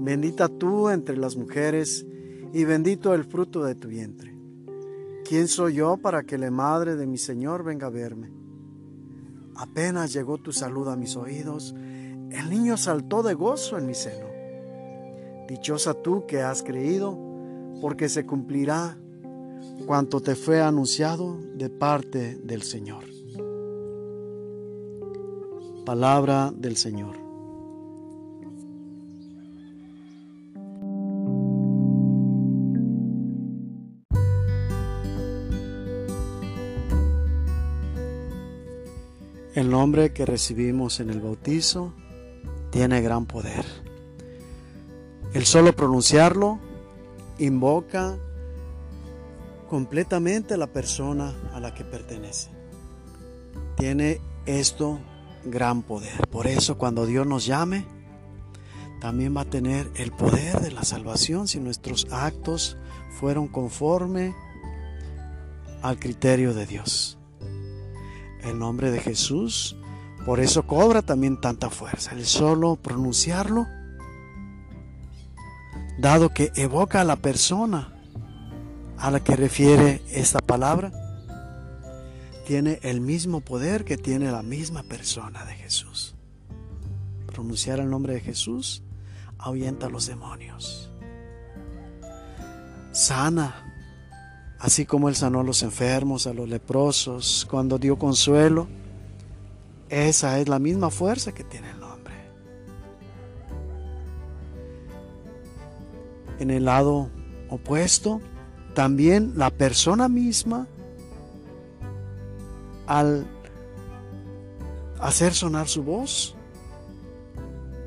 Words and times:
Bendita 0.00 0.48
tú 0.48 0.88
entre 0.88 1.16
las 1.16 1.36
mujeres 1.36 2.06
y 2.52 2.64
bendito 2.64 3.14
el 3.14 3.24
fruto 3.24 3.64
de 3.64 3.74
tu 3.74 3.88
vientre. 3.88 4.34
¿Quién 5.24 5.48
soy 5.48 5.74
yo 5.74 5.96
para 5.96 6.24
que 6.24 6.36
la 6.38 6.50
madre 6.50 6.96
de 6.96 7.06
mi 7.06 7.18
Señor 7.18 7.64
venga 7.64 7.86
a 7.86 7.90
verme? 7.90 8.30
Apenas 9.54 10.12
llegó 10.12 10.38
tu 10.38 10.52
salud 10.52 10.88
a 10.88 10.96
mis 10.96 11.16
oídos, 11.16 11.74
el 11.74 12.50
niño 12.50 12.76
saltó 12.76 13.22
de 13.22 13.34
gozo 13.34 13.78
en 13.78 13.86
mi 13.86 13.94
seno. 13.94 14.26
Dichosa 15.48 15.94
tú 15.94 16.26
que 16.26 16.42
has 16.42 16.62
creído, 16.62 17.18
porque 17.80 18.08
se 18.08 18.24
cumplirá 18.26 18.96
cuanto 19.86 20.20
te 20.20 20.34
fue 20.34 20.60
anunciado 20.60 21.38
de 21.54 21.68
parte 21.68 22.36
del 22.42 22.62
Señor. 22.62 23.04
Palabra 25.84 26.52
del 26.56 26.76
Señor. 26.76 27.21
El 39.54 39.68
nombre 39.68 40.14
que 40.14 40.24
recibimos 40.24 40.98
en 41.00 41.10
el 41.10 41.20
bautizo 41.20 41.92
tiene 42.70 43.02
gran 43.02 43.26
poder. 43.26 43.66
El 45.34 45.44
solo 45.44 45.76
pronunciarlo 45.76 46.58
invoca 47.38 48.16
completamente 49.68 50.56
la 50.56 50.68
persona 50.68 51.34
a 51.52 51.60
la 51.60 51.74
que 51.74 51.84
pertenece. 51.84 52.48
Tiene 53.76 54.22
esto 54.46 55.00
gran 55.44 55.82
poder. 55.82 56.26
Por 56.30 56.46
eso 56.46 56.78
cuando 56.78 57.04
Dios 57.04 57.26
nos 57.26 57.44
llame, 57.44 57.84
también 59.02 59.36
va 59.36 59.42
a 59.42 59.50
tener 59.50 59.90
el 59.96 60.12
poder 60.12 60.60
de 60.60 60.70
la 60.70 60.84
salvación 60.84 61.46
si 61.46 61.60
nuestros 61.60 62.06
actos 62.10 62.78
fueron 63.18 63.48
conforme 63.48 64.34
al 65.82 65.98
criterio 65.98 66.54
de 66.54 66.64
Dios. 66.64 67.18
El 68.42 68.58
nombre 68.58 68.90
de 68.90 69.00
Jesús, 69.00 69.76
por 70.24 70.40
eso 70.40 70.66
cobra 70.66 71.02
también 71.02 71.40
tanta 71.40 71.70
fuerza. 71.70 72.12
El 72.12 72.26
solo 72.26 72.76
pronunciarlo, 72.76 73.66
dado 75.98 76.30
que 76.30 76.52
evoca 76.56 77.00
a 77.00 77.04
la 77.04 77.16
persona 77.16 77.92
a 78.98 79.10
la 79.10 79.20
que 79.20 79.34
refiere 79.34 80.00
esta 80.10 80.38
palabra, 80.40 80.92
tiene 82.46 82.78
el 82.82 83.00
mismo 83.00 83.40
poder 83.40 83.84
que 83.84 83.96
tiene 83.96 84.30
la 84.30 84.42
misma 84.42 84.82
persona 84.82 85.44
de 85.44 85.54
Jesús. 85.54 86.14
Pronunciar 87.26 87.80
el 87.80 87.90
nombre 87.90 88.14
de 88.14 88.20
Jesús 88.20 88.82
ahuyenta 89.38 89.86
a 89.86 89.90
los 89.90 90.06
demonios. 90.06 90.90
Sana, 92.92 93.61
así 94.62 94.86
como 94.86 95.08
Él 95.08 95.16
sanó 95.16 95.40
a 95.40 95.42
los 95.42 95.64
enfermos, 95.64 96.28
a 96.28 96.32
los 96.32 96.48
leprosos, 96.48 97.46
cuando 97.50 97.78
dio 97.78 97.98
consuelo. 97.98 98.68
Esa 99.88 100.38
es 100.38 100.48
la 100.48 100.60
misma 100.60 100.88
fuerza 100.90 101.32
que 101.32 101.42
tiene 101.42 101.68
el 101.70 101.80
nombre. 101.80 102.14
En 106.38 106.50
el 106.50 106.64
lado 106.64 107.10
opuesto, 107.50 108.20
también 108.72 109.32
la 109.36 109.50
persona 109.50 110.08
misma 110.08 110.68
al 112.86 113.26
hacer 115.00 115.34
sonar 115.34 115.66
su 115.66 115.82
voz, 115.82 116.36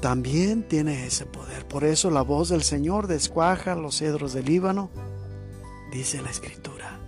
también 0.00 0.66
tiene 0.66 1.06
ese 1.06 1.26
poder. 1.26 1.66
Por 1.68 1.84
eso 1.84 2.10
la 2.10 2.22
voz 2.22 2.48
del 2.48 2.64
Señor 2.64 3.06
descuaja 3.06 3.76
los 3.76 3.98
cedros 3.98 4.32
del 4.32 4.46
Líbano, 4.46 4.90
dice 5.96 6.20
la 6.20 6.30
Escritura. 6.30 7.00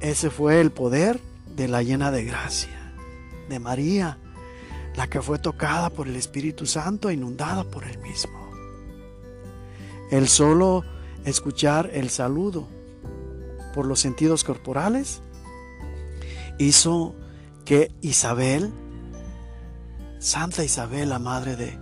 Ese 0.00 0.30
fue 0.30 0.60
el 0.60 0.70
poder 0.70 1.20
de 1.56 1.68
la 1.68 1.82
llena 1.82 2.10
de 2.10 2.24
gracia, 2.24 2.92
de 3.48 3.58
María, 3.58 4.18
la 4.96 5.08
que 5.08 5.22
fue 5.22 5.38
tocada 5.38 5.90
por 5.90 6.08
el 6.08 6.16
Espíritu 6.16 6.66
Santo 6.66 7.08
e 7.08 7.14
inundada 7.14 7.64
por 7.64 7.84
él 7.84 7.98
mismo. 7.98 8.50
El 10.10 10.28
solo 10.28 10.84
escuchar 11.24 11.90
el 11.92 12.10
saludo 12.10 12.66
por 13.74 13.86
los 13.86 14.00
sentidos 14.00 14.42
corporales 14.42 15.22
hizo 16.58 17.14
que 17.64 17.92
Isabel, 18.00 18.70
Santa 20.18 20.64
Isabel, 20.64 21.10
la 21.10 21.18
madre 21.18 21.56
de 21.56 21.78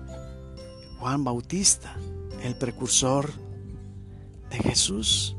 Juan 0.98 1.24
Bautista, 1.24 1.96
el 2.42 2.56
precursor 2.56 3.32
de 4.50 4.58
Jesús, 4.58 5.37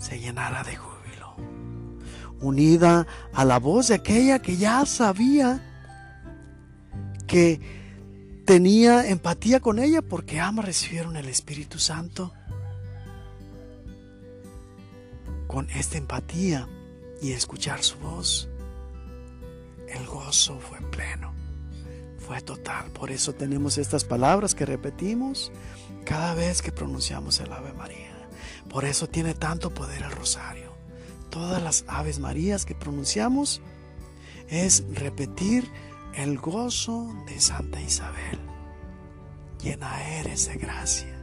se 0.00 0.18
llenara 0.18 0.64
de 0.64 0.76
júbilo, 0.76 1.36
unida 2.40 3.06
a 3.32 3.44
la 3.44 3.58
voz 3.58 3.88
de 3.88 3.94
aquella 3.94 4.40
que 4.40 4.56
ya 4.56 4.84
sabía 4.86 5.62
que 7.26 7.60
tenía 8.46 9.08
empatía 9.08 9.60
con 9.60 9.78
ella 9.78 10.02
porque 10.02 10.40
ama 10.40 10.62
recibieron 10.62 11.16
el 11.16 11.28
Espíritu 11.28 11.78
Santo. 11.78 12.32
Con 15.46 15.68
esta 15.70 15.98
empatía 15.98 16.66
y 17.20 17.32
escuchar 17.32 17.82
su 17.82 17.98
voz, 17.98 18.48
el 19.88 20.06
gozo 20.06 20.58
fue 20.60 20.80
pleno, 20.90 21.32
fue 22.18 22.40
total. 22.40 22.90
Por 22.92 23.10
eso 23.10 23.34
tenemos 23.34 23.76
estas 23.76 24.04
palabras 24.04 24.54
que 24.54 24.64
repetimos 24.64 25.52
cada 26.04 26.34
vez 26.34 26.62
que 26.62 26.72
pronunciamos 26.72 27.38
el 27.40 27.52
Ave 27.52 27.72
María. 27.74 28.19
Por 28.70 28.84
eso 28.84 29.08
tiene 29.08 29.34
tanto 29.34 29.74
poder 29.74 30.02
el 30.02 30.12
rosario. 30.12 30.72
Todas 31.28 31.62
las 31.62 31.84
Aves 31.88 32.18
Marías 32.18 32.64
que 32.64 32.74
pronunciamos 32.74 33.60
es 34.48 34.84
repetir 34.94 35.68
el 36.14 36.38
gozo 36.38 37.12
de 37.26 37.40
Santa 37.40 37.80
Isabel. 37.80 38.38
Llena 39.62 40.02
eres 40.18 40.48
de 40.48 40.56
gracia. 40.56 41.16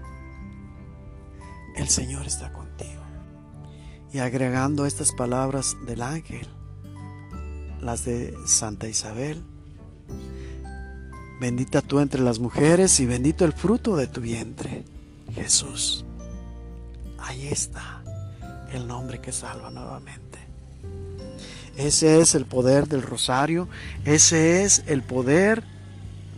El 1.76 1.88
Señor 1.90 2.28
está 2.28 2.52
contigo 2.54 2.68
y 4.12 4.20
agregando 4.20 4.86
estas 4.86 5.12
palabras 5.12 5.76
del 5.86 6.02
ángel, 6.02 6.48
las 7.82 8.06
de 8.06 8.34
Santa 8.46 8.88
Isabel. 8.88 9.44
Bendita 11.40 11.82
tú 11.82 12.00
entre 12.00 12.22
las 12.22 12.40
mujeres 12.40 13.00
y 13.00 13.06
bendito 13.06 13.46
el 13.46 13.54
fruto 13.54 13.96
de 13.96 14.08
tu 14.08 14.22
vientre, 14.22 14.86
Jesús. 15.36 16.07
Ahí 17.28 17.48
está 17.48 18.02
el 18.72 18.88
nombre 18.88 19.20
que 19.20 19.32
salva 19.32 19.70
nuevamente. 19.70 20.40
Ese 21.76 22.22
es 22.22 22.34
el 22.36 22.46
poder 22.46 22.88
del 22.88 23.04
rosario, 23.04 23.68
ese 24.04 24.64
es 24.64 24.84
el 24.88 25.04
poder 25.04 25.64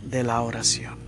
de 0.04 0.22
la 0.22 0.42
oración. 0.42 0.98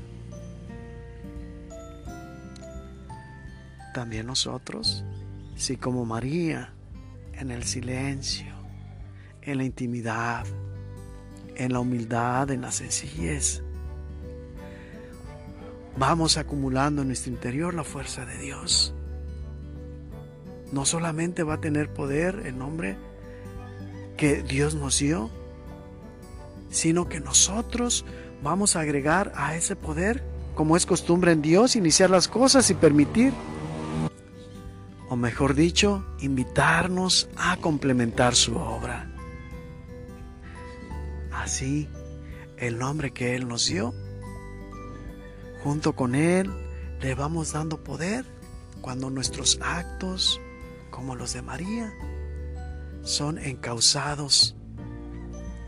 También 3.93 4.27
nosotros 4.27 5.05
si 5.57 5.77
como 5.77 6.05
María, 6.05 6.73
en 7.35 7.51
el 7.51 7.63
silencio, 7.65 8.53
en 9.43 9.59
la 9.59 9.65
intimidad, 9.65 10.45
en 11.55 11.73
la 11.73 11.81
humildad, 11.81 12.51
en 12.51 12.63
la 12.63 12.73
sencillez, 12.73 13.63
vamos 15.97 16.37
acumulando 16.37 17.03
en 17.03 17.09
nuestro 17.09 17.33
interior 17.33 17.75
la 17.75 17.85
fuerza 17.85 18.25
de 18.25 18.39
Dios. 18.39 18.95
No 20.73 20.85
solamente 20.85 21.43
va 21.43 21.55
a 21.55 21.61
tener 21.61 21.93
poder 21.93 22.43
el 22.47 22.59
nombre 22.59 22.97
que 24.17 24.43
Dios 24.43 24.75
nos 24.75 24.99
dio, 24.99 25.31
sino 26.71 27.09
que 27.09 27.21
nosotros 27.21 28.05
vamos 28.43 28.75
a 28.75 28.81
agregar 28.81 29.33
a 29.37 29.55
ese 29.55 29.77
poder, 29.77 30.25
como 30.55 30.77
es 30.77 30.87
costumbre 30.87 31.33
en 31.33 31.43
Dios, 31.43 31.77
iniciar 31.77 32.11
las 32.11 32.27
cosas 32.27 32.69
y 32.71 32.75
permitir 32.75 33.33
o 35.13 35.17
mejor 35.17 35.55
dicho, 35.55 36.03
invitarnos 36.21 37.29
a 37.37 37.59
complementar 37.59 38.35
su 38.35 38.57
obra. 38.57 39.11
Así, 41.31 41.87
el 42.57 42.79
nombre 42.79 43.11
que 43.11 43.37
Él 43.37 43.47
nos 43.47 43.67
dio, 43.67 43.93
junto 45.63 45.95
con 45.95 46.15
Él, 46.15 46.51
le 47.03 47.15
vamos 47.15 47.53
dando 47.53 47.85
poder 47.85 48.25
cuando 48.81 49.11
nuestros 49.11 49.59
actos, 49.61 50.41
como 50.93 51.17
los 51.17 51.33
de 51.33 51.43
María, 51.43 51.93
son 53.03 53.39
encausados 53.39 54.55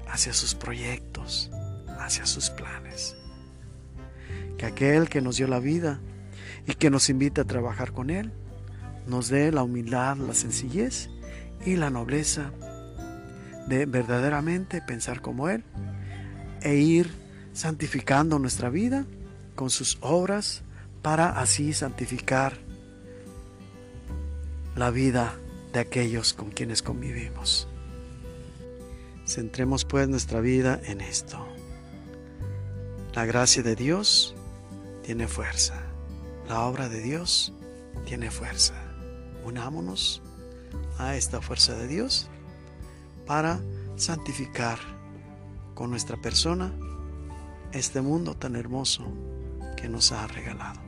hacia 0.06 0.32
sus 0.32 0.54
proyectos, 0.54 1.50
hacia 1.98 2.26
sus 2.26 2.50
planes. 2.50 3.16
Que 4.56 4.66
aquel 4.66 5.08
que 5.08 5.20
nos 5.20 5.38
dio 5.38 5.48
la 5.48 5.58
vida 5.58 5.98
y 6.68 6.74
que 6.74 6.90
nos 6.90 7.10
invita 7.10 7.42
a 7.42 7.46
trabajar 7.46 7.92
con 7.92 8.10
Él, 8.10 8.32
nos 9.08 9.28
dé 9.28 9.50
la 9.50 9.64
humildad, 9.64 10.16
la 10.16 10.34
sencillez 10.34 11.10
y 11.66 11.74
la 11.74 11.90
nobleza 11.90 12.52
de 13.66 13.86
verdaderamente 13.86 14.80
pensar 14.80 15.20
como 15.20 15.48
Él 15.48 15.64
e 16.62 16.76
ir 16.76 17.10
santificando 17.52 18.38
nuestra 18.38 18.70
vida 18.70 19.06
con 19.56 19.70
sus 19.70 19.98
obras 20.00 20.62
para 21.02 21.40
así 21.40 21.72
santificar 21.72 22.63
la 24.76 24.90
vida 24.90 25.38
de 25.72 25.80
aquellos 25.80 26.34
con 26.34 26.50
quienes 26.50 26.82
convivimos. 26.82 27.68
Centremos 29.26 29.84
pues 29.84 30.08
nuestra 30.08 30.40
vida 30.40 30.80
en 30.84 31.00
esto. 31.00 31.38
La 33.14 33.24
gracia 33.24 33.62
de 33.62 33.76
Dios 33.76 34.34
tiene 35.02 35.28
fuerza. 35.28 35.80
La 36.48 36.62
obra 36.62 36.88
de 36.88 37.00
Dios 37.00 37.52
tiene 38.04 38.30
fuerza. 38.30 38.74
Unámonos 39.44 40.22
a 40.98 41.16
esta 41.16 41.40
fuerza 41.40 41.74
de 41.74 41.86
Dios 41.86 42.28
para 43.26 43.60
santificar 43.96 44.78
con 45.74 45.90
nuestra 45.90 46.16
persona 46.16 46.72
este 47.72 48.00
mundo 48.00 48.36
tan 48.36 48.56
hermoso 48.56 49.06
que 49.76 49.88
nos 49.88 50.12
ha 50.12 50.26
regalado. 50.26 50.83